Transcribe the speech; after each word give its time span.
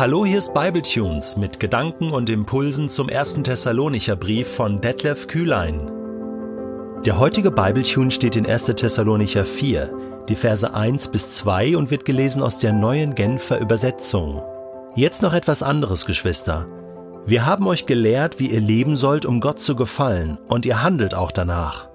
Hallo, 0.00 0.24
hier 0.24 0.38
ist 0.38 0.54
Bibletunes 0.54 1.36
mit 1.36 1.60
Gedanken 1.60 2.10
und 2.10 2.30
Impulsen 2.30 2.88
zum 2.88 3.10
ersten 3.10 3.44
Thessalonicher 3.44 4.16
Brief 4.16 4.48
von 4.48 4.80
Detlef 4.80 5.26
Kühlein. 5.26 5.90
Der 7.04 7.18
heutige 7.18 7.50
Bibletune 7.50 8.10
steht 8.10 8.34
in 8.34 8.46
1. 8.46 8.64
Thessalonicher 8.76 9.44
4, 9.44 10.24
die 10.26 10.36
Verse 10.36 10.72
1 10.72 11.08
bis 11.08 11.32
2 11.32 11.76
und 11.76 11.90
wird 11.90 12.06
gelesen 12.06 12.42
aus 12.42 12.58
der 12.58 12.72
neuen 12.72 13.14
Genfer 13.14 13.60
Übersetzung. 13.60 14.42
Jetzt 14.94 15.20
noch 15.20 15.34
etwas 15.34 15.62
anderes, 15.62 16.06
Geschwister. 16.06 16.66
Wir 17.26 17.44
haben 17.44 17.66
euch 17.66 17.84
gelehrt, 17.84 18.38
wie 18.38 18.46
ihr 18.46 18.62
leben 18.62 18.96
sollt, 18.96 19.26
um 19.26 19.42
Gott 19.42 19.60
zu 19.60 19.76
gefallen, 19.76 20.38
und 20.48 20.64
ihr 20.64 20.82
handelt 20.82 21.14
auch 21.14 21.30
danach. 21.30 21.90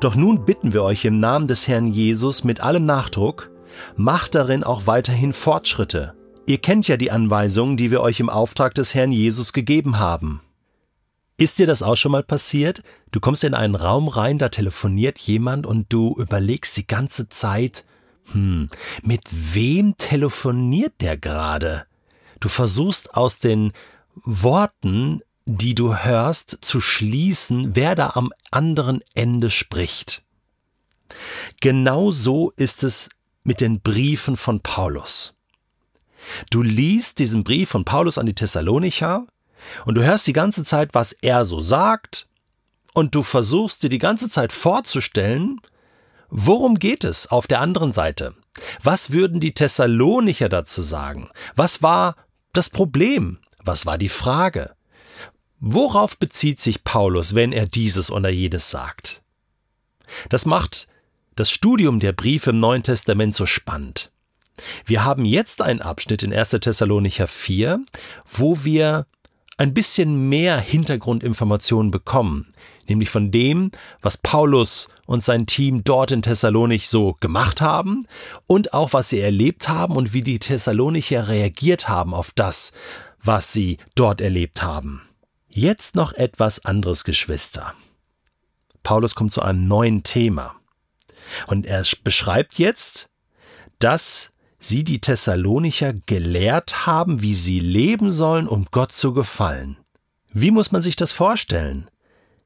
Doch 0.00 0.14
nun 0.14 0.44
bitten 0.44 0.74
wir 0.74 0.82
euch 0.82 1.06
im 1.06 1.20
Namen 1.20 1.46
des 1.46 1.66
Herrn 1.68 1.86
Jesus 1.86 2.44
mit 2.44 2.60
allem 2.60 2.84
Nachdruck, 2.84 3.50
macht 3.94 4.34
darin 4.34 4.62
auch 4.62 4.86
weiterhin 4.86 5.32
Fortschritte. 5.32 6.15
Ihr 6.48 6.58
kennt 6.58 6.86
ja 6.86 6.96
die 6.96 7.10
Anweisungen, 7.10 7.76
die 7.76 7.90
wir 7.90 8.00
euch 8.00 8.20
im 8.20 8.30
Auftrag 8.30 8.74
des 8.74 8.94
Herrn 8.94 9.10
Jesus 9.10 9.52
gegeben 9.52 9.98
haben. 9.98 10.40
Ist 11.38 11.58
dir 11.58 11.66
das 11.66 11.82
auch 11.82 11.96
schon 11.96 12.12
mal 12.12 12.22
passiert? 12.22 12.82
Du 13.10 13.18
kommst 13.20 13.42
in 13.42 13.52
einen 13.52 13.74
Raum 13.74 14.08
rein, 14.08 14.38
da 14.38 14.48
telefoniert 14.48 15.18
jemand 15.18 15.66
und 15.66 15.92
du 15.92 16.14
überlegst 16.16 16.76
die 16.76 16.86
ganze 16.86 17.28
Zeit, 17.28 17.84
hm, 18.32 18.70
mit 19.02 19.22
wem 19.30 19.96
telefoniert 19.98 20.94
der 21.00 21.18
gerade? 21.18 21.86
Du 22.40 22.48
versuchst 22.48 23.14
aus 23.14 23.40
den 23.40 23.72
Worten, 24.14 25.20
die 25.46 25.74
du 25.74 25.96
hörst, 25.96 26.58
zu 26.60 26.80
schließen, 26.80 27.74
wer 27.74 27.94
da 27.94 28.10
am 28.14 28.32
anderen 28.50 29.02
Ende 29.14 29.50
spricht. 29.50 30.22
Genau 31.60 32.12
so 32.12 32.52
ist 32.56 32.82
es 32.82 33.10
mit 33.44 33.60
den 33.60 33.80
Briefen 33.80 34.36
von 34.36 34.60
Paulus. 34.60 35.35
Du 36.50 36.62
liest 36.62 37.18
diesen 37.18 37.44
Brief 37.44 37.70
von 37.70 37.84
Paulus 37.84 38.18
an 38.18 38.26
die 38.26 38.34
Thessalonicher 38.34 39.26
und 39.84 39.96
du 39.96 40.04
hörst 40.04 40.26
die 40.26 40.32
ganze 40.32 40.64
Zeit, 40.64 40.94
was 40.94 41.12
er 41.12 41.44
so 41.44 41.60
sagt, 41.60 42.26
und 42.94 43.14
du 43.14 43.22
versuchst 43.22 43.82
dir 43.82 43.90
die 43.90 43.98
ganze 43.98 44.28
Zeit 44.28 44.52
vorzustellen, 44.52 45.60
worum 46.30 46.78
geht 46.78 47.04
es 47.04 47.26
auf 47.26 47.46
der 47.46 47.60
anderen 47.60 47.92
Seite? 47.92 48.34
Was 48.82 49.10
würden 49.10 49.38
die 49.38 49.52
Thessalonicher 49.52 50.48
dazu 50.48 50.82
sagen? 50.82 51.28
Was 51.54 51.82
war 51.82 52.16
das 52.54 52.70
Problem? 52.70 53.38
Was 53.62 53.84
war 53.84 53.98
die 53.98 54.08
Frage? 54.08 54.74
Worauf 55.60 56.18
bezieht 56.18 56.60
sich 56.60 56.84
Paulus, 56.84 57.34
wenn 57.34 57.52
er 57.52 57.66
dieses 57.66 58.10
oder 58.10 58.30
jedes 58.30 58.70
sagt? 58.70 59.22
Das 60.28 60.46
macht 60.46 60.88
das 61.34 61.50
Studium 61.50 62.00
der 62.00 62.12
Briefe 62.12 62.50
im 62.50 62.60
Neuen 62.60 62.82
Testament 62.82 63.34
so 63.34 63.44
spannend. 63.44 64.10
Wir 64.84 65.04
haben 65.04 65.24
jetzt 65.24 65.62
einen 65.62 65.82
Abschnitt 65.82 66.22
in 66.22 66.32
1. 66.32 66.50
Thessalonicher 66.50 67.26
4, 67.26 67.80
wo 68.30 68.64
wir 68.64 69.06
ein 69.58 69.72
bisschen 69.72 70.28
mehr 70.28 70.58
Hintergrundinformationen 70.60 71.90
bekommen, 71.90 72.48
nämlich 72.88 73.10
von 73.10 73.30
dem, 73.30 73.70
was 74.02 74.18
Paulus 74.18 74.88
und 75.06 75.22
sein 75.22 75.46
Team 75.46 75.82
dort 75.82 76.10
in 76.10 76.22
Thessalonich 76.22 76.88
so 76.88 77.16
gemacht 77.20 77.60
haben 77.60 78.06
und 78.46 78.74
auch 78.74 78.92
was 78.92 79.08
sie 79.08 79.20
erlebt 79.20 79.68
haben 79.68 79.96
und 79.96 80.12
wie 80.12 80.22
die 80.22 80.38
Thessalonicher 80.38 81.28
reagiert 81.28 81.88
haben 81.88 82.12
auf 82.12 82.32
das, 82.34 82.72
was 83.22 83.52
sie 83.52 83.78
dort 83.94 84.20
erlebt 84.20 84.62
haben. 84.62 85.02
Jetzt 85.48 85.96
noch 85.96 86.12
etwas 86.12 86.64
anderes, 86.66 87.04
Geschwister. 87.04 87.72
Paulus 88.82 89.14
kommt 89.14 89.32
zu 89.32 89.42
einem 89.42 89.66
neuen 89.66 90.02
Thema. 90.02 90.54
Und 91.46 91.66
er 91.66 91.82
beschreibt 92.04 92.58
jetzt, 92.58 93.08
dass 93.78 94.32
sie 94.66 94.84
die 94.84 95.00
Thessalonicher 95.00 95.92
gelehrt 95.92 96.86
haben, 96.86 97.22
wie 97.22 97.34
sie 97.34 97.60
leben 97.60 98.12
sollen, 98.12 98.48
um 98.48 98.66
Gott 98.70 98.92
zu 98.92 99.12
gefallen. 99.12 99.78
Wie 100.32 100.50
muss 100.50 100.72
man 100.72 100.82
sich 100.82 100.96
das 100.96 101.12
vorstellen? 101.12 101.90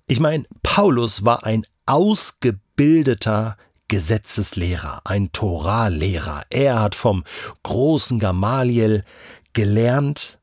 Ich 0.07 0.21
meine, 0.21 0.45
Paulus 0.63 1.25
war 1.25 1.45
ein 1.45 1.65
ausgebildeter 1.87 3.57
Gesetzeslehrer, 3.89 5.01
ein 5.05 5.33
Toralehrer. 5.33 6.45
Er 6.51 6.81
hat 6.81 6.95
vom 6.95 7.25
großen 7.65 8.19
Gamaliel 8.19 9.05
gelernt, 9.53 10.39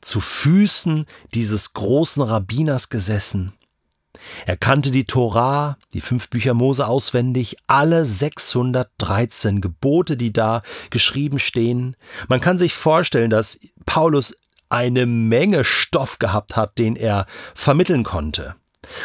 zu 0.00 0.20
Füßen 0.20 1.06
dieses 1.34 1.72
großen 1.74 2.22
Rabbiners 2.22 2.88
gesessen. 2.88 3.52
Er 4.46 4.56
kannte 4.56 4.90
die 4.90 5.04
Torah, 5.04 5.76
die 5.92 6.00
fünf 6.00 6.28
Bücher 6.28 6.54
Mose 6.54 6.86
auswendig, 6.86 7.56
alle 7.66 8.04
613 8.04 9.60
Gebote, 9.60 10.16
die 10.16 10.32
da 10.32 10.62
geschrieben 10.90 11.38
stehen. 11.38 11.96
Man 12.28 12.40
kann 12.40 12.58
sich 12.58 12.74
vorstellen, 12.74 13.30
dass 13.30 13.58
Paulus 13.86 14.34
eine 14.68 15.06
Menge 15.06 15.64
Stoff 15.64 16.18
gehabt 16.18 16.56
hat, 16.56 16.78
den 16.78 16.96
er 16.96 17.26
vermitteln 17.54 18.04
konnte. 18.04 18.54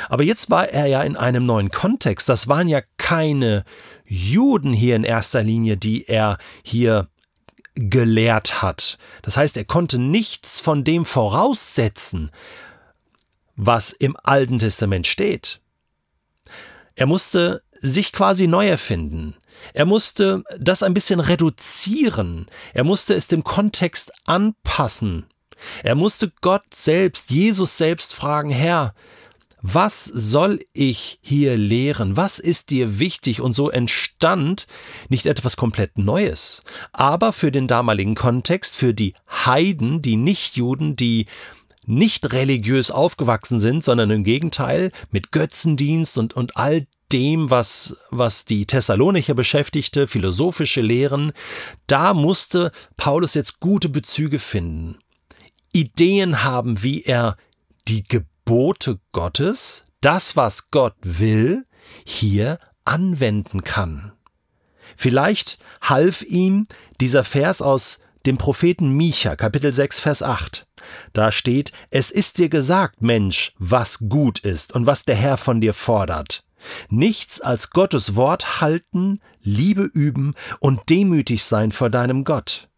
Aber 0.10 0.24
jetzt 0.24 0.50
war 0.50 0.70
er 0.70 0.86
ja 0.86 1.02
in 1.02 1.16
einem 1.16 1.44
neuen 1.44 1.72
Kontext. 1.72 2.30
Das 2.30 2.48
waren 2.48 2.68
ja 2.68 2.82
keine 2.98 3.64
Juden 4.06 4.74
hier 4.74 4.96
in 4.96 5.04
erster 5.04 5.44
Linie, 5.44 5.78
die 5.78 6.08
er 6.08 6.38
hier 6.64 7.08
gelehrt 7.76 8.62
hat. 8.62 8.98
Das 9.24 9.36
heißt, 9.38 9.58
er 9.58 9.66
konnte 9.66 9.98
nichts 9.98 10.60
von 10.60 10.84
dem 10.84 11.06
voraussetzen, 11.06 12.32
was 13.56 13.92
im 13.92 14.16
Alten 14.24 14.60
Testament 14.60 15.08
steht. 15.08 15.60
Er 16.96 17.06
musste 17.06 17.64
sich 17.80 18.12
quasi 18.12 18.48
neu 18.48 18.68
erfinden. 18.68 19.36
Er 19.74 19.86
musste 19.86 20.44
das 20.60 20.84
ein 20.84 20.94
bisschen 20.94 21.20
reduzieren. 21.20 22.48
Er 22.74 22.84
musste 22.84 23.14
es 23.14 23.28
dem 23.28 23.44
Kontext 23.44 24.12
anpassen. 24.26 25.26
Er 25.84 25.96
musste 25.96 26.32
Gott 26.42 26.74
selbst, 26.74 27.30
Jesus 27.30 27.78
selbst 27.78 28.14
fragen, 28.14 28.50
Herr, 28.50 28.94
was 29.66 30.04
soll 30.04 30.60
ich 30.74 31.20
hier 31.22 31.56
lehren? 31.56 32.18
Was 32.18 32.38
ist 32.38 32.70
dir 32.70 33.00
wichtig? 33.00 33.40
Und 33.40 33.54
so 33.54 33.70
entstand 33.70 34.68
nicht 35.08 35.26
etwas 35.26 35.56
komplett 35.56 35.98
Neues, 35.98 36.64
aber 36.92 37.32
für 37.32 37.50
den 37.50 37.68
damaligen 37.68 38.14
Kontext, 38.14 38.76
für 38.76 38.94
die 38.94 39.14
Heiden, 39.30 40.02
die 40.02 40.18
Nichtjuden, 40.18 40.98
die 40.98 41.28
nicht 41.88 42.32
religiös 42.34 42.92
aufgewachsen 42.92 43.60
sind, 43.60 43.84
sondern 43.84 44.12
im 44.12 44.24
Gegenteil 44.24 44.92
mit 45.12 45.32
Götzendienst 45.32 46.18
und, 46.18 46.34
und 46.34 46.58
all 46.58 46.88
dem, 47.12 47.50
was, 47.50 47.96
was 48.10 48.46
die 48.46 48.66
Thessalonicher 48.66 49.36
beschäftigte, 49.36 50.08
philosophische 50.08 50.82
Lehren, 50.82 51.32
da 51.88 52.14
musste 52.14 52.72
Paulus 52.98 53.36
jetzt 53.36 53.60
gute 53.60 53.90
Bezüge 53.90 54.40
finden. 54.40 54.98
Ideen 55.72 56.44
haben, 56.44 56.84
wie 56.84 57.04
er 57.04 57.38
die 57.88 58.04
Gebote 58.04 59.00
Gottes, 59.12 59.86
das, 60.02 60.36
was 60.36 60.72
Gott 60.72 60.96
will, 61.02 61.66
hier 62.04 62.60
anwenden 62.86 63.64
kann. 63.64 64.14
Vielleicht 64.98 65.60
half 65.82 66.24
ihm 66.24 66.68
dieser 67.00 67.24
Vers 67.24 67.62
aus 67.62 68.00
dem 68.26 68.38
Propheten 68.38 68.90
Micha, 68.90 69.36
Kapitel 69.36 69.72
6, 69.72 70.00
Vers 70.00 70.24
8. 70.24 70.66
Da 71.14 71.32
steht, 71.32 71.72
es 71.90 72.12
ist 72.12 72.38
dir 72.38 72.50
gesagt, 72.50 73.02
Mensch, 73.02 73.54
was 73.60 74.00
gut 74.10 74.40
ist 74.40 74.74
und 74.74 74.86
was 74.86 75.06
der 75.06 75.16
Herr 75.16 75.38
von 75.38 75.62
dir 75.62 75.74
fordert. 75.74 76.44
Nichts 76.90 77.42
als 77.42 77.72
Gottes 77.72 78.16
Wort 78.16 78.62
halten, 78.62 79.20
Liebe 79.42 79.84
üben 79.84 80.36
und 80.60 80.90
demütig 80.90 81.44
sein 81.44 81.72
vor 81.72 81.90
deinem 81.90 82.24
Gott. 82.24 82.70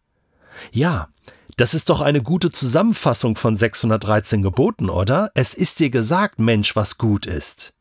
Ja, 0.72 1.08
das 1.56 1.72
ist 1.72 1.88
doch 1.88 2.00
eine 2.00 2.22
gute 2.22 2.50
Zusammenfassung 2.50 3.36
von 3.36 3.56
613 3.56 4.42
Geboten, 4.42 4.90
oder? 4.90 5.30
Es 5.34 5.54
ist 5.54 5.80
dir 5.80 5.90
gesagt, 5.90 6.38
Mensch, 6.38 6.76
was 6.76 6.98
gut 6.98 7.26
ist. 7.26 7.72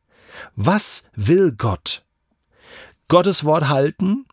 Was 0.56 1.03
will 1.16 1.52
Gott? 1.52 2.03
Gottes 3.08 3.44
Wort 3.44 3.68
halten, 3.68 4.25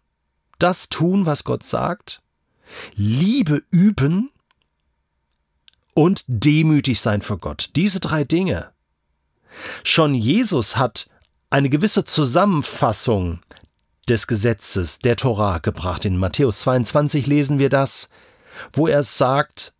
das 0.58 0.88
tun, 0.88 1.26
was 1.26 1.44
Gott 1.44 1.64
sagt, 1.64 2.22
Liebe 2.94 3.62
üben 3.70 4.30
und 5.94 6.24
demütig 6.26 7.00
sein 7.00 7.22
vor 7.22 7.38
Gott. 7.38 7.70
Diese 7.76 8.00
drei 8.00 8.24
Dinge. 8.24 8.70
Schon 9.84 10.14
Jesus 10.14 10.76
hat 10.76 11.08
eine 11.50 11.68
gewisse 11.68 12.04
Zusammenfassung 12.04 13.40
des 14.08 14.26
Gesetzes 14.26 14.98
der 14.98 15.16
Torah 15.16 15.58
gebracht. 15.58 16.04
In 16.04 16.16
Matthäus 16.16 16.60
22 16.60 17.26
lesen 17.26 17.58
wir 17.58 17.68
das, 17.68 18.08
wo 18.72 18.86
er 18.86 19.02
sagt, 19.02 19.72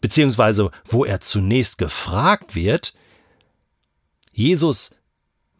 beziehungsweise 0.00 0.70
wo 0.86 1.04
er 1.04 1.20
zunächst 1.20 1.78
gefragt 1.78 2.54
wird, 2.54 2.94
Jesus, 4.32 4.90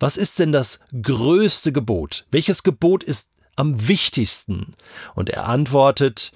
was 0.00 0.16
ist 0.16 0.38
denn 0.38 0.52
das 0.52 0.80
größte 1.00 1.72
Gebot? 1.72 2.26
Welches 2.30 2.62
Gebot 2.62 3.04
ist 3.04 3.28
am 3.56 3.86
wichtigsten? 3.86 4.74
Und 5.14 5.30
er 5.30 5.46
antwortet, 5.46 6.32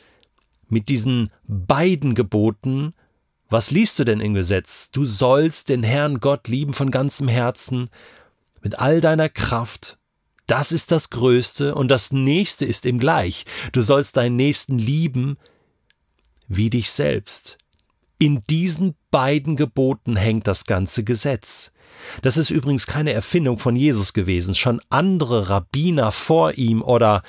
mit 0.69 0.89
diesen 0.89 1.31
beiden 1.47 2.15
Geboten, 2.15 2.95
was 3.49 3.71
liest 3.71 3.99
du 3.99 4.05
denn 4.05 4.21
im 4.21 4.35
Gesetz? 4.35 4.91
Du 4.91 5.05
sollst 5.05 5.69
den 5.69 5.83
Herrn 5.83 6.21
Gott 6.21 6.49
lieben 6.49 6.75
von 6.75 6.91
ganzem 6.91 7.29
Herzen, 7.29 7.89
mit 8.61 8.79
all 8.79 9.01
deiner 9.01 9.29
Kraft. 9.29 9.99
Das 10.47 10.73
ist 10.73 10.91
das 10.93 11.11
Größte 11.11 11.75
und 11.75 11.89
das 11.89 12.11
Nächste 12.11 12.65
ist 12.65 12.85
ihm 12.87 12.99
gleich. 12.99 13.45
Du 13.73 13.83
sollst 13.83 14.17
deinen 14.17 14.37
Nächsten 14.37 14.79
lieben 14.79 15.37
wie 16.49 16.71
dich 16.71 16.91
selbst. 16.91 17.59
In 18.19 18.43
diesen 18.51 18.95
beiden 19.11 19.57
Geboten 19.57 20.17
hängt 20.17 20.47
das 20.47 20.65
ganze 20.65 21.05
Gesetz. 21.05 21.71
Das 22.23 22.37
ist 22.37 22.51
übrigens 22.51 22.87
keine 22.87 23.13
Erfindung 23.13 23.59
von 23.59 23.77
Jesus 23.77 24.13
gewesen. 24.13 24.55
Schon 24.55 24.81
andere 24.89 25.51
Rabbiner 25.51 26.11
vor 26.11 26.53
ihm 26.55 26.83
oder 26.83 27.23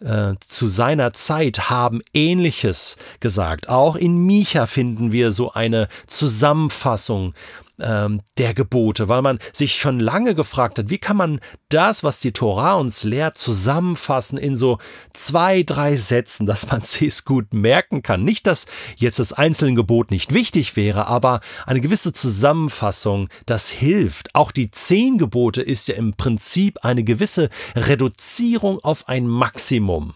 äh, 0.00 0.34
zu 0.40 0.68
seiner 0.68 1.12
Zeit 1.12 1.70
haben 1.70 2.02
Ähnliches 2.14 2.96
gesagt. 3.20 3.68
Auch 3.68 3.96
in 3.96 4.16
Micha 4.18 4.66
finden 4.66 5.12
wir 5.12 5.30
so 5.30 5.52
eine 5.52 5.88
Zusammenfassung 6.06 7.34
ähm, 7.82 8.22
der 8.38 8.54
Gebote, 8.54 9.08
weil 9.08 9.22
man 9.22 9.38
sich 9.52 9.76
schon 9.76 10.00
lange 10.00 10.34
gefragt 10.34 10.78
hat, 10.78 10.90
wie 10.90 10.98
kann 10.98 11.16
man 11.16 11.40
das, 11.68 12.04
was 12.04 12.20
die 12.20 12.32
Tora 12.32 12.74
uns 12.74 13.04
lehrt, 13.04 13.38
zusammenfassen 13.38 14.38
in 14.38 14.56
so 14.56 14.78
zwei, 15.12 15.62
drei 15.62 15.96
Sätzen, 15.96 16.46
dass 16.46 16.70
man 16.70 16.82
es 17.00 17.24
gut 17.24 17.52
merken 17.52 18.02
kann. 18.02 18.24
Nicht, 18.24 18.46
dass 18.46 18.66
jetzt 18.96 19.18
das 19.18 19.32
einzelne 19.32 19.74
Gebot 19.74 20.10
nicht 20.10 20.32
wichtig 20.32 20.76
wäre, 20.76 21.06
aber 21.06 21.40
eine 21.66 21.80
gewisse 21.80 22.12
Zusammenfassung, 22.12 23.28
das 23.46 23.70
hilft. 23.70 24.34
Auch 24.34 24.52
die 24.52 24.70
zehn 24.70 25.18
Gebote 25.18 25.62
ist 25.62 25.88
ja 25.88 25.94
im 25.94 26.14
Prinzip 26.14 26.84
eine 26.84 27.04
gewisse 27.04 27.50
Reduzierung 27.74 28.78
auf 28.80 29.08
ein 29.08 29.26
Maximum. 29.26 30.14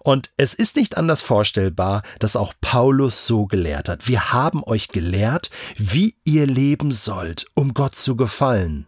Und 0.00 0.30
es 0.36 0.54
ist 0.54 0.76
nicht 0.76 0.96
anders 0.96 1.22
vorstellbar, 1.22 2.02
dass 2.18 2.36
auch 2.36 2.54
Paulus 2.60 3.26
so 3.26 3.46
gelehrt 3.46 3.88
hat. 3.88 4.08
Wir 4.08 4.32
haben 4.32 4.62
euch 4.64 4.88
gelehrt, 4.88 5.50
wie 5.76 6.14
ihr 6.24 6.46
leben 6.46 6.92
sollt, 6.92 7.46
um 7.54 7.74
Gott 7.74 7.96
zu 7.96 8.16
gefallen. 8.16 8.86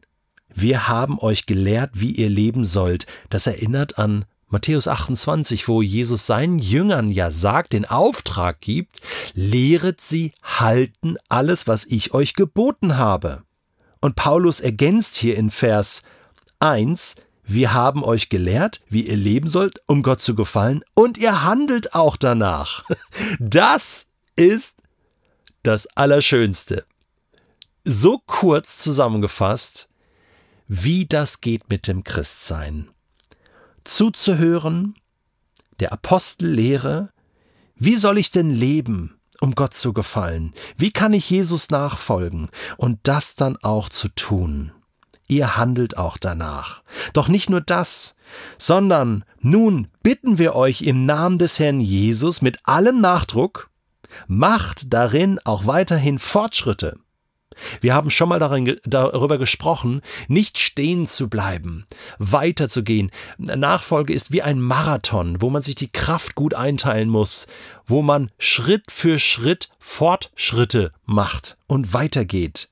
Wir 0.52 0.88
haben 0.88 1.18
euch 1.18 1.46
gelehrt, 1.46 1.90
wie 1.94 2.12
ihr 2.12 2.28
leben 2.28 2.64
sollt. 2.64 3.06
Das 3.28 3.46
erinnert 3.46 3.98
an 3.98 4.24
Matthäus 4.48 4.88
28, 4.88 5.68
wo 5.68 5.80
Jesus 5.80 6.26
seinen 6.26 6.58
Jüngern 6.58 7.08
ja 7.08 7.30
sagt, 7.30 7.72
den 7.72 7.84
Auftrag 7.84 8.60
gibt, 8.60 9.00
lehret 9.32 10.00
sie 10.00 10.32
halten 10.42 11.16
alles, 11.28 11.68
was 11.68 11.84
ich 11.86 12.14
euch 12.14 12.34
geboten 12.34 12.96
habe. 12.96 13.44
Und 14.00 14.16
Paulus 14.16 14.58
ergänzt 14.58 15.16
hier 15.16 15.36
in 15.36 15.50
Vers 15.50 16.02
1, 16.58 17.14
wir 17.52 17.72
haben 17.72 18.04
euch 18.04 18.28
gelehrt, 18.28 18.80
wie 18.88 19.08
ihr 19.08 19.16
leben 19.16 19.48
sollt, 19.48 19.80
um 19.86 20.02
Gott 20.02 20.20
zu 20.20 20.34
gefallen, 20.34 20.82
und 20.94 21.18
ihr 21.18 21.42
handelt 21.42 21.94
auch 21.94 22.16
danach. 22.16 22.84
Das 23.38 24.08
ist 24.36 24.76
das 25.62 25.86
Allerschönste. 25.96 26.84
So 27.84 28.20
kurz 28.26 28.78
zusammengefasst, 28.78 29.88
wie 30.68 31.06
das 31.06 31.40
geht 31.40 31.68
mit 31.68 31.88
dem 31.88 32.04
Christsein. 32.04 32.90
Zuzuhören, 33.84 34.94
der 35.80 35.92
Apostellehre, 35.92 37.10
wie 37.74 37.96
soll 37.96 38.18
ich 38.18 38.30
denn 38.30 38.50
leben, 38.50 39.18
um 39.40 39.54
Gott 39.54 39.74
zu 39.74 39.92
gefallen? 39.92 40.54
Wie 40.76 40.92
kann 40.92 41.12
ich 41.12 41.28
Jesus 41.28 41.70
nachfolgen 41.70 42.48
und 42.76 43.00
das 43.02 43.34
dann 43.34 43.56
auch 43.56 43.88
zu 43.88 44.08
tun? 44.08 44.72
Ihr 45.30 45.56
handelt 45.56 45.96
auch 45.96 46.18
danach. 46.18 46.82
Doch 47.12 47.28
nicht 47.28 47.50
nur 47.50 47.60
das, 47.60 48.14
sondern 48.58 49.24
nun 49.40 49.88
bitten 50.02 50.38
wir 50.38 50.54
euch 50.54 50.82
im 50.82 51.06
Namen 51.06 51.38
des 51.38 51.58
Herrn 51.58 51.80
Jesus 51.80 52.42
mit 52.42 52.58
allem 52.64 53.00
Nachdruck, 53.00 53.70
macht 54.26 54.92
darin 54.92 55.38
auch 55.44 55.66
weiterhin 55.66 56.18
Fortschritte. 56.18 56.98
Wir 57.80 57.94
haben 57.94 58.10
schon 58.10 58.28
mal 58.28 58.38
darin, 58.38 58.76
darüber 58.84 59.36
gesprochen, 59.36 60.02
nicht 60.28 60.58
stehen 60.58 61.06
zu 61.06 61.28
bleiben, 61.28 61.86
weiterzugehen. 62.18 63.10
Nachfolge 63.38 64.12
ist 64.12 64.32
wie 64.32 64.42
ein 64.42 64.60
Marathon, 64.60 65.40
wo 65.40 65.50
man 65.50 65.60
sich 65.62 65.74
die 65.74 65.90
Kraft 65.90 66.36
gut 66.36 66.54
einteilen 66.54 67.08
muss, 67.08 67.46
wo 67.86 68.02
man 68.02 68.30
Schritt 68.38 68.90
für 68.90 69.18
Schritt 69.18 69.70
Fortschritte 69.78 70.92
macht 71.04 71.56
und 71.66 71.92
weitergeht. 71.92 72.68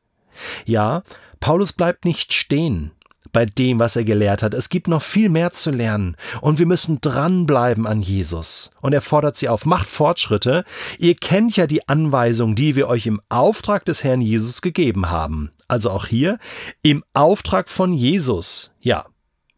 Ja, 0.64 1.02
Paulus 1.40 1.72
bleibt 1.72 2.04
nicht 2.04 2.32
stehen 2.32 2.92
bei 3.32 3.46
dem, 3.46 3.78
was 3.78 3.96
er 3.96 4.04
gelehrt 4.04 4.42
hat. 4.42 4.54
Es 4.54 4.68
gibt 4.68 4.88
noch 4.88 5.02
viel 5.02 5.28
mehr 5.28 5.50
zu 5.50 5.70
lernen 5.70 6.16
und 6.40 6.58
wir 6.58 6.66
müssen 6.66 7.00
dranbleiben 7.00 7.86
an 7.86 8.00
Jesus. 8.00 8.70
Und 8.80 8.92
er 8.92 9.02
fordert 9.02 9.36
sie 9.36 9.48
auf, 9.48 9.66
macht 9.66 9.88
Fortschritte. 9.88 10.64
Ihr 10.98 11.14
kennt 11.14 11.56
ja 11.56 11.66
die 11.66 11.88
Anweisung, 11.88 12.54
die 12.54 12.76
wir 12.76 12.88
euch 12.88 13.06
im 13.06 13.20
Auftrag 13.28 13.84
des 13.84 14.04
Herrn 14.04 14.20
Jesus 14.20 14.62
gegeben 14.62 15.10
haben. 15.10 15.50
Also 15.68 15.90
auch 15.90 16.06
hier 16.06 16.38
im 16.82 17.04
Auftrag 17.12 17.68
von 17.68 17.92
Jesus. 17.92 18.70
Ja, 18.80 19.06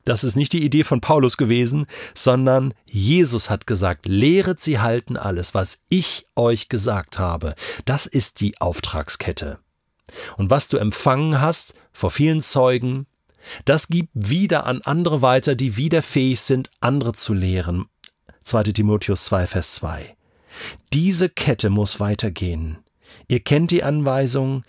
das 0.04 0.24
ist 0.24 0.34
nicht 0.34 0.52
die 0.52 0.64
Idee 0.64 0.82
von 0.82 1.00
Paulus 1.00 1.36
gewesen, 1.36 1.86
sondern 2.14 2.74
Jesus 2.86 3.50
hat 3.50 3.66
gesagt, 3.66 4.06
lehret 4.06 4.60
sie 4.60 4.80
halten 4.80 5.16
alles, 5.16 5.54
was 5.54 5.82
ich 5.88 6.26
euch 6.36 6.68
gesagt 6.68 7.18
habe. 7.18 7.54
Das 7.84 8.06
ist 8.06 8.40
die 8.40 8.60
Auftragskette. 8.60 9.58
Und 10.36 10.50
was 10.50 10.68
du 10.68 10.76
empfangen 10.76 11.40
hast 11.40 11.74
vor 11.92 12.10
vielen 12.10 12.40
Zeugen, 12.40 13.06
das 13.64 13.88
gib 13.88 14.08
wieder 14.14 14.66
an 14.66 14.82
andere 14.82 15.22
weiter, 15.22 15.54
die 15.54 15.76
wieder 15.76 16.02
fähig 16.02 16.40
sind, 16.40 16.70
andere 16.80 17.12
zu 17.12 17.34
lehren. 17.34 17.86
2 18.44 18.64
Timotheus 18.64 19.24
2, 19.24 19.46
Vers 19.46 19.74
2. 19.76 20.16
Diese 20.92 21.28
Kette 21.28 21.70
muss 21.70 22.00
weitergehen. 22.00 22.78
Ihr 23.28 23.40
kennt 23.40 23.70
die 23.70 23.82
Anweisung, 23.82 24.64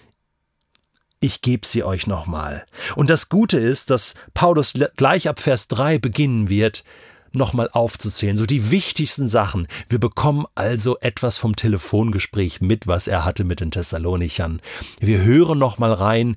ich 1.19 1.41
gebe 1.41 1.67
sie 1.67 1.83
euch 1.83 2.07
nochmal. 2.07 2.65
Und 2.95 3.09
das 3.09 3.29
Gute 3.29 3.59
ist, 3.59 3.89
dass 3.91 4.15
Paulus 4.33 4.73
gleich 4.95 5.29
ab 5.29 5.39
Vers 5.39 5.67
3 5.67 5.99
beginnen 5.99 6.49
wird, 6.49 6.83
nochmal 7.33 7.69
aufzuzählen, 7.71 8.37
so 8.37 8.45
die 8.45 8.71
wichtigsten 8.71 9.27
Sachen. 9.27 9.67
Wir 9.89 9.99
bekommen 9.99 10.45
also 10.55 10.97
etwas 10.99 11.37
vom 11.37 11.55
Telefongespräch 11.55 12.61
mit, 12.61 12.87
was 12.87 13.07
er 13.07 13.25
hatte 13.25 13.43
mit 13.43 13.59
den 13.59 13.71
Thessalonichern. 13.71 14.61
Wir 14.99 15.23
hören 15.23 15.59
nochmal 15.59 15.93
rein 15.93 16.35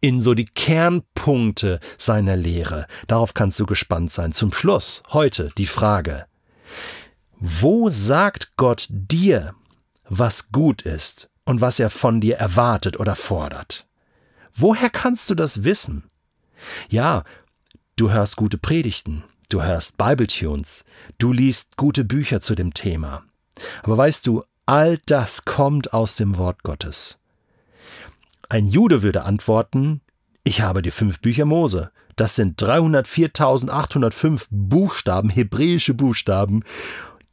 in 0.00 0.22
so 0.22 0.34
die 0.34 0.46
Kernpunkte 0.46 1.80
seiner 1.98 2.36
Lehre. 2.36 2.86
Darauf 3.06 3.34
kannst 3.34 3.60
du 3.60 3.66
gespannt 3.66 4.10
sein. 4.10 4.32
Zum 4.32 4.52
Schluss 4.52 5.02
heute 5.10 5.50
die 5.58 5.66
Frage. 5.66 6.26
Wo 7.38 7.90
sagt 7.90 8.56
Gott 8.56 8.86
dir, 8.90 9.54
was 10.08 10.52
gut 10.52 10.82
ist 10.82 11.30
und 11.44 11.60
was 11.60 11.78
er 11.78 11.90
von 11.90 12.20
dir 12.20 12.36
erwartet 12.36 12.98
oder 12.98 13.14
fordert? 13.14 13.86
Woher 14.54 14.90
kannst 14.90 15.30
du 15.30 15.34
das 15.34 15.64
wissen? 15.64 16.04
Ja, 16.88 17.24
du 17.96 18.10
hörst 18.10 18.36
gute 18.36 18.58
Predigten, 18.58 19.24
du 19.52 19.62
hörst 19.62 19.98
Bibletunes, 19.98 20.84
du 21.18 21.32
liest 21.32 21.76
gute 21.76 22.04
Bücher 22.04 22.40
zu 22.40 22.54
dem 22.54 22.72
Thema. 22.72 23.24
Aber 23.82 23.98
weißt 23.98 24.26
du, 24.26 24.44
all 24.66 24.98
das 25.06 25.44
kommt 25.44 25.92
aus 25.92 26.16
dem 26.16 26.38
Wort 26.38 26.62
Gottes. 26.62 27.18
Ein 28.48 28.66
Jude 28.66 29.02
würde 29.02 29.24
antworten, 29.24 30.00
ich 30.44 30.62
habe 30.62 30.82
die 30.82 30.90
fünf 30.90 31.20
Bücher 31.20 31.44
Mose. 31.44 31.90
Das 32.16 32.34
sind 32.34 32.60
304.805 32.60 34.46
Buchstaben, 34.50 35.30
hebräische 35.30 35.94
Buchstaben. 35.94 36.64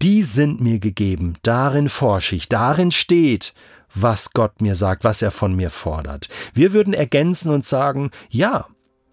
Die 0.02 0.24
sind 0.24 0.62
mir 0.62 0.80
gegeben. 0.80 1.34
Darin 1.42 1.90
forsche 1.90 2.36
ich. 2.36 2.50
Darin 2.50 2.92
steht, 2.92 3.54
was 3.94 4.32
Gott 4.32 4.62
mir 4.62 4.76
sagt, 4.76 5.04
was 5.04 5.22
er 5.22 5.32
von 5.32 5.56
mir 5.56 5.70
fordert. 5.70 6.30
Wir 6.54 6.74
würden 6.74 6.94
ergänzen 6.94 7.52
und 7.52 7.66
sagen, 7.66 8.12
ja, 8.30 8.68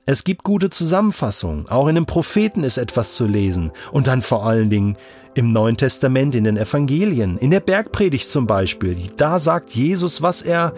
es 0.07 0.25
gibt 0.25 0.45
gute 0.45 0.69
Zusammenfassungen. 0.69 1.69
Auch 1.69 1.89
in 1.89 1.95
den 1.95 2.07
Propheten 2.07 2.63
ist 2.63 2.77
etwas 2.77 3.15
zu 3.15 3.27
lesen. 3.27 3.73
Und 3.91 4.07
dann 4.07 4.21
vor 4.21 4.47
allen 4.47 4.69
Dingen 4.69 4.97
im 5.35 5.53
Neuen 5.53 5.77
Testament, 5.77 6.35
in 6.35 6.45
den 6.45 6.57
Evangelien, 6.57 7.39
in 7.39 7.51
der 7.51 7.61
Bergpredigt 7.61 8.29
zum 8.29 8.47
Beispiel. 8.47 8.97
Da 9.17 9.39
sagt 9.39 9.71
Jesus, 9.71 10.21
was 10.21 10.43
er, 10.43 10.75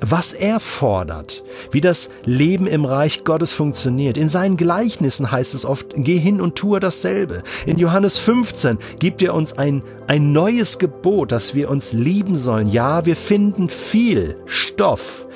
was 0.00 0.32
er 0.32 0.60
fordert, 0.60 1.42
wie 1.72 1.80
das 1.80 2.08
Leben 2.24 2.68
im 2.68 2.84
Reich 2.84 3.24
Gottes 3.24 3.52
funktioniert. 3.52 4.16
In 4.16 4.28
seinen 4.28 4.56
Gleichnissen 4.56 5.32
heißt 5.32 5.54
es 5.54 5.64
oft, 5.64 5.94
geh 5.96 6.18
hin 6.18 6.40
und 6.40 6.54
tue 6.54 6.78
dasselbe. 6.78 7.42
In 7.66 7.78
Johannes 7.78 8.18
15 8.18 8.78
gibt 9.00 9.22
er 9.22 9.34
uns 9.34 9.58
ein, 9.58 9.82
ein 10.06 10.32
neues 10.32 10.78
Gebot, 10.78 11.32
dass 11.32 11.56
wir 11.56 11.68
uns 11.68 11.92
lieben 11.92 12.36
sollen. 12.36 12.70
Ja, 12.70 13.06
wir 13.06 13.16
finden 13.16 13.68
viel 13.68 14.36
Stoff 14.46 15.26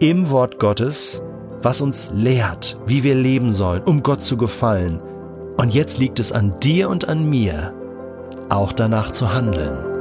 im 0.00 0.30
Wort 0.30 0.58
Gottes, 0.58 1.22
was 1.64 1.80
uns 1.80 2.10
lehrt, 2.12 2.78
wie 2.86 3.02
wir 3.02 3.14
leben 3.14 3.52
sollen, 3.52 3.82
um 3.82 4.02
Gott 4.02 4.22
zu 4.22 4.36
gefallen. 4.36 5.00
Und 5.56 5.74
jetzt 5.74 5.98
liegt 5.98 6.18
es 6.18 6.32
an 6.32 6.58
dir 6.60 6.88
und 6.88 7.08
an 7.08 7.28
mir, 7.28 7.72
auch 8.48 8.72
danach 8.72 9.12
zu 9.12 9.32
handeln. 9.32 9.91